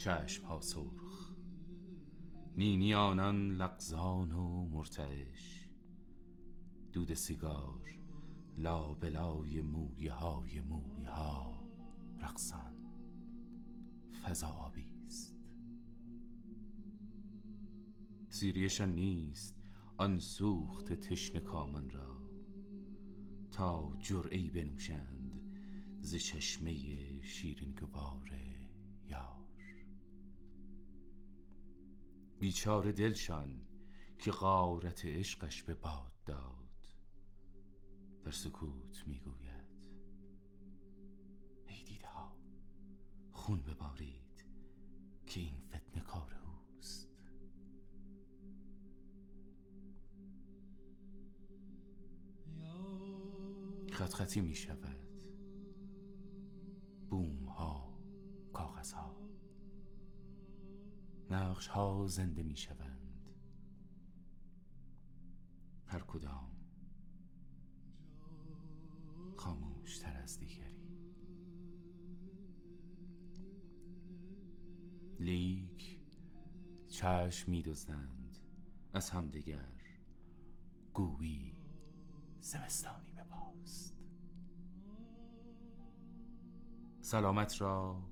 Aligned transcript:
چشم 0.00 0.44
ها 0.44 0.60
سرخ. 0.60 1.32
نینی 2.56 2.94
آنان 2.94 3.50
لغزان 3.50 4.32
و 4.32 4.68
مرتعش. 4.68 5.68
دود 6.92 7.14
سیگار 7.14 7.98
لابلای 8.58 9.60
مویه 9.62 10.12
های 10.12 10.60
موی 10.60 11.04
ها 11.04 11.68
رقصان. 12.20 12.74
فضا 14.22 14.48
آبیست 14.48 15.36
سیریشان 18.28 18.94
نیست 18.94 19.56
آن 19.96 20.18
سوخت 20.18 20.92
تشن 20.92 21.38
کامان 21.38 21.90
را. 21.90 22.16
تا 23.50 23.96
جرعی 23.98 24.50
بنوشند 24.50 25.58
ز 26.00 26.14
چشمه 26.14 26.72
شیرین 27.22 27.74
گوار 27.74 28.49
بیچاره 32.40 32.92
دلشان 32.92 33.66
که 34.18 34.30
غارت 34.30 35.04
عشقش 35.04 35.62
به 35.62 35.74
باد 35.74 36.12
داد. 36.26 36.94
در 38.24 38.30
سکوت 38.30 39.06
می‌گوید 39.06 39.88
ای 41.66 41.98
ها 42.04 42.36
خون 43.32 43.62
ببارید 43.62 44.44
که 45.26 45.40
این 45.40 45.60
فتنه 45.68 46.02
کار 46.02 46.34
اوست. 46.34 47.08
خط 53.92 54.14
خطی 54.14 54.40
می 54.40 54.54
شود 54.54 55.22
بوم 57.10 57.44
ها 57.44 57.98
کاغذ 58.52 58.92
ها 58.92 59.16
نقش 61.30 61.66
ها 61.66 62.06
زنده 62.06 62.42
می 62.42 62.56
شوند 62.56 63.28
هر 65.86 66.00
کدام 66.00 66.50
خاموش 69.36 69.98
تر 69.98 70.16
از 70.16 70.38
دیگری. 70.38 70.80
لیک 75.18 76.00
چشم 76.88 77.50
می 77.50 77.62
دزدند 77.62 78.36
از 78.92 79.10
همدیگر 79.10 79.80
گویی 80.94 81.56
زمستانی 82.40 83.12
به 83.12 83.24
پاست 83.24 83.96
سلامت 87.00 87.60
را 87.60 88.02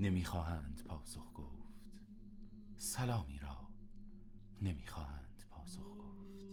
نمی‌خواهند 0.00 0.82
پاسخ 0.84 1.32
گفت. 1.34 1.57
سلامی 2.88 3.38
را 3.38 3.68
نمی‌خواهند 4.62 5.44
پاسخ 5.50 5.96
گفت. 5.98 6.46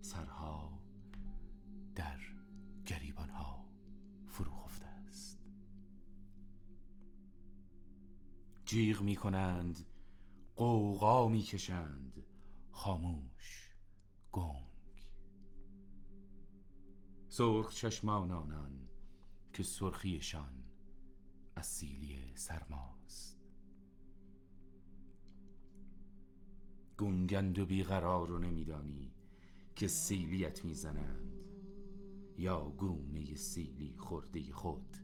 سرها 0.00 0.82
در 1.94 2.20
گریبان 2.86 3.30
ها 3.30 3.64
فرو 4.26 4.50
خفته 4.50 4.86
است. 4.86 5.38
جیغ 8.64 9.02
می 9.02 9.16
کنند 9.16 9.86
قوقا 10.56 11.28
می 11.28 11.42
کشند 11.42 12.26
خاموش 12.70 13.76
گنگ. 14.32 15.08
سرخ 17.28 17.74
چشمان 17.74 18.30
آنان 18.30 18.88
که 19.52 19.62
سرخیشان 19.62 20.64
از 21.56 21.66
سیلی 21.66 22.36
سرماست. 22.36 23.31
گنگند 27.02 27.58
و 27.58 27.66
بیقرار 27.66 28.28
رو 28.28 28.38
نمیدانی 28.38 29.14
که 29.76 29.88
سیلیت 29.88 30.64
می‌زنند. 30.64 31.38
یا 32.38 32.68
گونه 32.68 33.34
سیلی 33.34 33.94
خورده 33.98 34.52
خود 34.52 34.96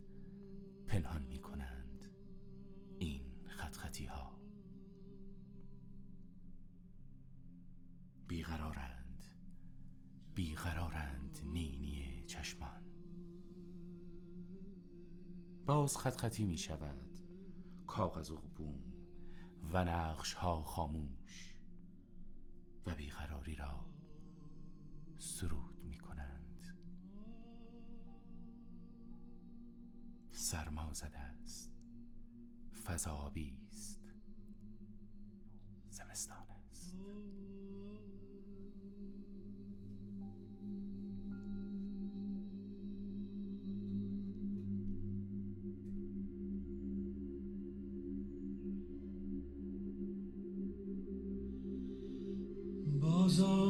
پنهان 0.86 1.22
می‌کنند. 1.22 2.04
این 2.98 3.22
خط 3.44 3.76
خطی 3.76 4.04
ها 4.04 4.38
بیقرارند. 8.28 9.24
بیقرارند 10.34 11.38
نینی 11.44 12.24
چشمان. 12.26 12.82
باز 15.66 15.96
خط 15.96 16.16
خطی 16.16 16.44
می 16.44 16.58
شود 16.58 17.20
کاغذ 17.86 18.30
و 18.30 18.40
بوم 18.56 18.82
و 19.72 19.84
نقش 19.84 20.32
ها 20.32 20.62
خاموش. 20.62 21.57
و 22.88 22.94
بیقراری 22.94 23.54
را 23.54 23.84
سرود 25.18 25.84
می 25.84 25.98
کنند 25.98 26.78
سرما 30.30 30.92
زده 30.92 31.18
است. 31.18 31.72
فضا 32.86 33.32
است. 33.72 34.00
زمستان. 35.90 36.47
است 53.28 53.68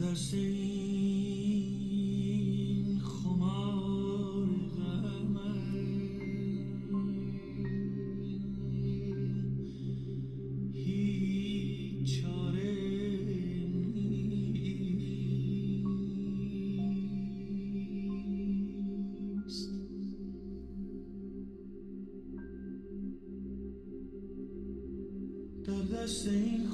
دست 0.00 0.34
این 0.34 1.80
خمار 3.00 4.46
غمت 4.76 5.58
هیچ 10.72 12.24
در 25.64 25.82
دست 25.82 26.28
این 26.28 26.70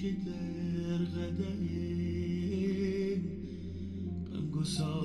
kederle 0.00 1.38
değin, 1.38 3.22
ben 4.34 4.52
gosal. 4.52 4.99